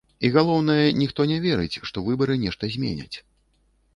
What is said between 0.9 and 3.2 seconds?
ніхто не верыць, што выбары нешта зменяць.